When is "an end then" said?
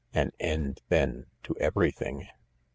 0.15-1.27